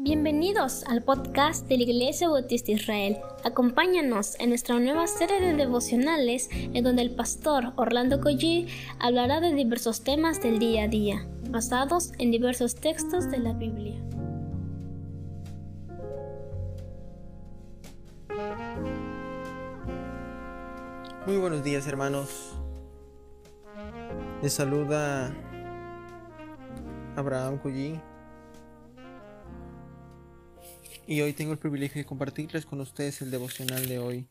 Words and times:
Bienvenidos 0.00 0.84
al 0.84 1.02
podcast 1.02 1.66
de 1.66 1.76
la 1.76 1.82
Iglesia 1.82 2.28
Bautista 2.28 2.70
Israel. 2.70 3.18
Acompáñanos 3.42 4.38
en 4.38 4.50
nuestra 4.50 4.78
nueva 4.78 5.08
serie 5.08 5.40
de 5.40 5.54
devocionales 5.54 6.48
en 6.52 6.84
donde 6.84 7.02
el 7.02 7.16
pastor 7.16 7.72
Orlando 7.74 8.20
Collie 8.20 8.68
hablará 9.00 9.40
de 9.40 9.52
diversos 9.54 10.04
temas 10.04 10.40
del 10.40 10.60
día 10.60 10.84
a 10.84 10.88
día, 10.88 11.26
basados 11.50 12.12
en 12.18 12.30
diversos 12.30 12.76
textos 12.76 13.28
de 13.28 13.38
la 13.38 13.54
Biblia. 13.54 14.00
Muy 21.26 21.38
buenos 21.38 21.64
días 21.64 21.88
hermanos. 21.88 22.52
Les 24.42 24.52
saluda 24.52 25.34
Abraham 27.16 27.58
Collie 27.58 28.00
y 31.08 31.22
hoy 31.22 31.32
tengo 31.32 31.52
el 31.52 31.58
privilegio 31.58 32.02
de 32.02 32.04
compartirles 32.04 32.66
con 32.66 32.82
ustedes 32.82 33.22
el 33.22 33.30
devocional 33.30 33.88
de 33.88 33.98
hoy. 33.98 34.28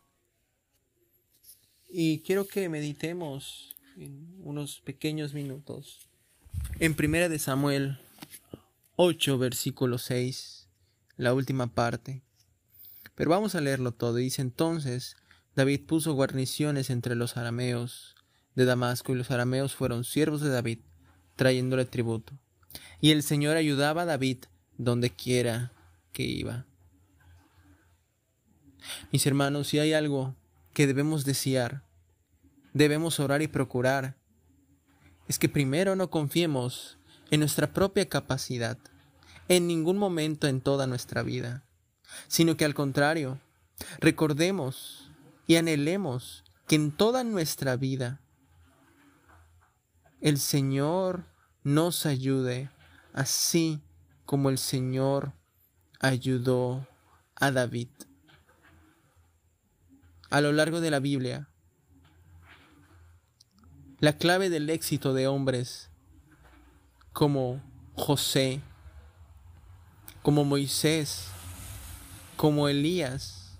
Y 1.90 2.20
quiero 2.20 2.48
que 2.48 2.70
meditemos 2.70 3.76
en 3.98 4.36
unos 4.44 4.80
pequeños 4.81 5.34
minutos 5.34 6.08
en 6.80 6.94
Primera 6.94 7.30
de 7.30 7.40
Samuel 7.40 7.98
8 8.95 9.40
versículo 9.40 9.98
6, 9.98 10.70
la 11.16 11.34
última 11.34 11.66
parte. 11.73 12.22
Pero 13.16 13.31
vamos 13.31 13.55
a 13.55 13.62
leerlo 13.62 13.91
todo. 13.91 14.14
Dice 14.14 14.44
entonces, 14.44 15.17
David 15.55 15.88
puso 15.88 16.14
guarniciones 16.14 16.91
entre 16.91 17.16
los 17.16 17.38
arameos 17.38 18.16
de 18.53 18.66
Damasco 18.66 19.14
y 19.14 19.16
los 19.16 19.31
arameos 19.31 19.73
fueron 19.73 20.03
siervos 20.03 20.41
de 20.41 20.50
David, 20.50 20.80
trayéndole 21.36 21.86
tributo. 21.86 22.38
Y 23.02 23.09
el 23.09 23.23
Señor 23.23 23.58
ayudaba 23.58 24.03
a 24.03 24.05
David 24.05 24.45
donde 24.78 25.09
quiera 25.09 25.72
que 26.17 26.23
iba. 26.23 26.66
Mis 29.11 29.28
hermanos, 29.28 29.67
si 29.67 29.78
hay 29.78 29.94
algo 29.94 30.36
que 30.73 30.88
debemos 30.88 31.25
desear, 31.25 31.83
debemos 32.73 33.19
orar 33.19 33.44
y 33.44 33.47
procurar, 33.47 34.17
es 35.28 35.38
que 35.38 35.47
primero 35.47 35.95
no 35.95 36.09
confiemos 36.09 36.97
en 37.30 37.41
nuestra 37.41 37.72
propia 37.72 38.09
capacidad, 38.09 38.80
en 39.47 39.67
ningún 39.67 40.00
momento 40.00 40.47
en 40.47 40.59
toda 40.59 40.88
nuestra 40.88 41.22
vida, 41.22 41.64
sino 42.28 42.58
que 42.58 42.66
al 42.66 42.73
contrario, 42.73 43.39
recordemos 44.00 45.11
y 45.45 45.58
anhelemos 45.58 46.44
que 46.66 46.78
en 46.78 46.91
toda 46.91 47.23
nuestra 47.23 47.75
vida 47.75 48.22
el 50.19 50.39
Señor 50.39 51.25
nos 51.63 52.08
ayude 52.08 52.72
así 53.13 53.84
como 54.25 54.50
el 54.50 54.58
Señor 54.58 55.36
ayudó 56.00 56.88
a 57.36 57.52
David. 57.52 57.90
A 60.30 60.42
lo 60.42 60.52
largo 60.52 60.81
de 60.81 60.92
la 60.92 61.00
Biblia, 61.00 61.50
la 64.00 64.18
clave 64.18 64.50
del 64.50 64.70
éxito 64.70 65.14
de 65.14 65.28
hombres 65.28 65.90
como 67.14 67.62
José, 67.95 68.62
como 70.22 70.44
Moisés, 70.44 71.28
como 72.36 72.68
Elías, 72.68 73.58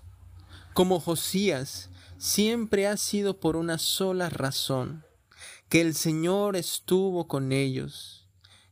como 0.74 1.00
Josías, 1.00 1.90
siempre 2.18 2.86
ha 2.86 2.96
sido 2.96 3.40
por 3.40 3.56
una 3.56 3.78
sola 3.78 4.28
razón, 4.28 5.04
que 5.68 5.80
el 5.80 5.94
Señor 5.94 6.54
estuvo 6.54 7.26
con 7.26 7.50
ellos, 7.50 8.28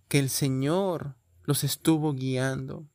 que 0.08 0.18
el 0.18 0.30
Señor 0.30 1.16
los 1.44 1.64
estuvo 1.64 2.12
guiando 2.12 2.86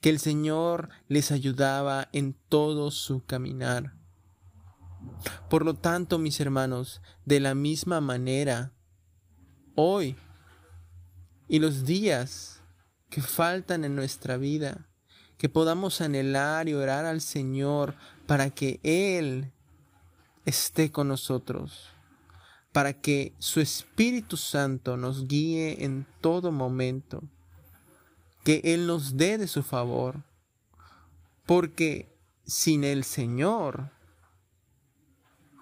que 0.00 0.10
el 0.10 0.18
Señor 0.18 0.88
les 1.08 1.30
ayudaba 1.32 2.08
en 2.12 2.34
todo 2.48 2.90
su 2.90 3.24
caminar. 3.24 3.94
Por 5.48 5.64
lo 5.64 5.74
tanto, 5.74 6.18
mis 6.18 6.40
hermanos, 6.40 7.00
de 7.24 7.40
la 7.40 7.54
misma 7.54 8.00
manera, 8.00 8.72
hoy 9.74 10.16
y 11.48 11.58
los 11.58 11.84
días 11.84 12.62
que 13.08 13.22
faltan 13.22 13.84
en 13.84 13.96
nuestra 13.96 14.36
vida, 14.36 14.86
que 15.36 15.48
podamos 15.48 16.00
anhelar 16.00 16.68
y 16.68 16.74
orar 16.74 17.06
al 17.06 17.20
Señor 17.20 17.94
para 18.26 18.50
que 18.50 18.78
Él 18.82 19.52
esté 20.44 20.92
con 20.92 21.08
nosotros, 21.08 21.88
para 22.72 23.00
que 23.00 23.34
su 23.38 23.60
Espíritu 23.60 24.36
Santo 24.36 24.96
nos 24.96 25.26
guíe 25.26 25.84
en 25.84 26.06
todo 26.20 26.52
momento 26.52 27.22
que 28.44 28.60
Él 28.64 28.86
nos 28.86 29.16
dé 29.16 29.38
de 29.38 29.46
su 29.46 29.62
favor, 29.62 30.22
porque 31.46 32.16
sin 32.44 32.84
el 32.84 33.04
Señor 33.04 33.90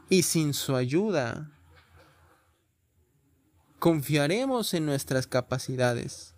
y 0.09 0.23
sin 0.23 0.55
su 0.55 0.75
ayuda, 0.77 1.51
confiaremos 3.79 4.75
en 4.75 4.87
nuestras 4.87 5.27
capacidades, 5.27 6.35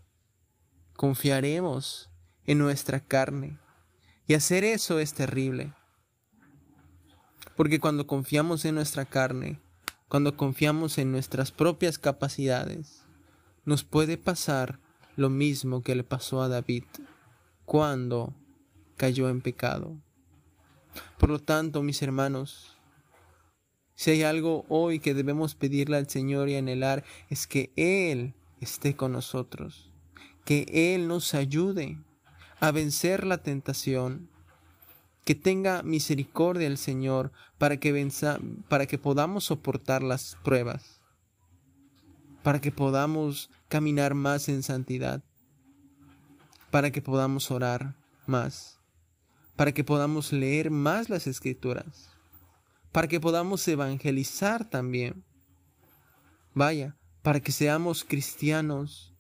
confiaremos 0.95 2.11
en 2.47 2.59
nuestra 2.59 3.01
carne, 3.01 3.59
y 4.27 4.35
hacer 4.35 4.65
eso 4.65 5.01
es 5.01 5.15
terrible. 5.15 5.75
Porque 7.57 7.81
cuando 7.81 8.07
confiamos 8.07 8.65
en 8.65 8.77
nuestra 8.77 9.05
carne, 9.05 9.61
cuando 10.09 10.37
confiamos 10.37 10.99
en 10.99 11.13
nuestras 11.13 11.53
propias 11.53 11.99
capacidades, 11.99 13.03
nos 13.65 13.85
puede 13.85 14.19
pasar 14.19 14.79
lo 15.21 15.29
mismo 15.29 15.83
que 15.83 15.95
le 15.95 16.03
pasó 16.03 16.41
a 16.41 16.49
David 16.49 16.85
cuando 17.67 18.35
cayó 18.97 19.29
en 19.29 19.43
pecado. 19.43 20.01
Por 21.19 21.29
lo 21.29 21.39
tanto, 21.39 21.83
mis 21.83 22.01
hermanos, 22.01 22.79
si 23.95 24.13
hay 24.13 24.23
algo 24.23 24.65
hoy 24.71 24.99
que 24.99 25.13
debemos 25.13 25.55
pedirle 25.55 25.99
al 25.99 26.09
Señor 26.09 26.49
y 26.49 26.57
anhelar, 26.57 27.05
es 27.29 27.47
que 27.47 27.71
Él 27.77 28.33
esté 28.63 28.97
con 28.97 29.13
nosotros, 29.13 29.93
que 30.47 30.95
Él 30.95 31.07
nos 31.07 31.35
ayude 31.35 31.99
a 32.59 32.71
vencer 32.71 33.27
la 33.27 33.43
tentación, 33.43 34.31
que 35.27 35.35
tenga 35.35 35.83
misericordia 35.83 36.67
el 36.67 36.79
Señor 36.79 37.31
para 37.59 37.77
que, 37.77 37.93
venza, 37.93 38.39
para 38.71 38.87
que 38.87 38.97
podamos 38.97 39.45
soportar 39.45 40.03
las 40.03 40.39
pruebas 40.43 41.00
para 42.43 42.61
que 42.61 42.73
podamos 42.73 43.51
caminar 43.69 44.15
más 44.15 44.49
en 44.49 44.63
santidad, 44.63 45.23
para 46.71 46.91
que 46.91 47.03
podamos 47.03 47.51
orar 47.51 47.95
más, 48.27 48.81
para 49.57 49.73
que 49.73 49.85
podamos 49.85 50.33
leer 50.33 50.71
más 50.71 51.09
las 51.11 51.27
escrituras, 51.27 52.11
para 52.93 53.09
que 53.09 53.21
podamos 53.21 53.67
evangelizar 53.69 54.69
también. 54.69 55.25
Vaya, 56.55 56.97
para 57.23 57.41
que 57.41 57.53
seamos 57.53 58.05
cristianos 58.05 59.15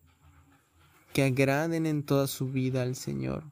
que 1.12 1.24
agraden 1.24 1.86
en 1.86 2.02
toda 2.02 2.26
su 2.26 2.50
vida 2.50 2.82
al 2.82 2.96
Señor. 2.96 3.44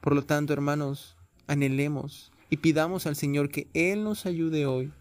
Por 0.00 0.14
lo 0.14 0.24
tanto, 0.24 0.52
hermanos, 0.52 1.16
anhelemos 1.46 2.30
y 2.50 2.58
pidamos 2.58 3.06
al 3.06 3.16
Señor 3.16 3.48
que 3.48 3.68
Él 3.74 4.04
nos 4.04 4.26
ayude 4.26 4.66
hoy 4.66 4.92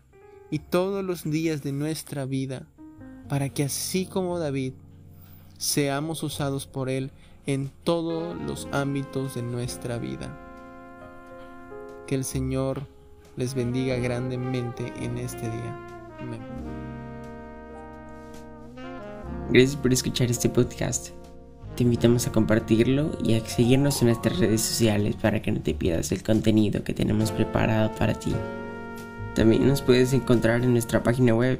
y 0.50 0.60
todos 0.60 1.04
los 1.04 1.24
días 1.24 1.62
de 1.62 1.72
nuestra 1.72 2.26
vida 2.26 2.68
para 3.30 3.50
que 3.50 3.64
así 3.64 4.06
como 4.06 4.40
David, 4.40 4.74
seamos 5.58 6.24
usados 6.24 6.68
por 6.68 6.90
Él 6.90 7.12
en 7.46 7.72
todos 7.84 8.36
los 8.42 8.68
ámbitos 8.72 9.36
de 9.36 9.42
nuestra 9.42 9.98
vida. 9.98 10.38
Que 12.08 12.16
el 12.16 12.24
Señor 12.24 12.88
les 13.36 13.54
bendiga 13.54 13.96
grandemente 13.98 14.94
en 15.02 15.18
este 15.18 15.50
día. 15.50 15.88
Amén. 16.20 16.42
Gracias 19.50 19.76
por 19.76 19.94
escuchar 19.94 20.30
este 20.30 20.50
podcast. 20.50 21.10
Te 21.76 21.84
invitamos 21.84 22.26
a 22.26 22.32
compartirlo 22.32 23.12
y 23.24 23.34
a 23.36 23.46
seguirnos 23.46 24.02
en 24.02 24.08
nuestras 24.08 24.40
redes 24.40 24.62
sociales 24.62 25.16
para 25.18 25.42
que 25.42 25.52
no 25.52 25.62
te 25.62 25.74
pierdas 25.74 26.12
el 26.12 26.24
contenido 26.24 26.84
que 26.84 26.94
tenemos 26.94 27.32
preparado 27.32 27.94
para 27.96 28.14
ti. 28.14 28.34
También 29.36 29.68
nos 29.68 29.82
puedes 29.82 30.14
encontrar 30.14 30.64
en 30.64 30.72
nuestra 30.72 31.04
página 31.04 31.36
web 31.36 31.60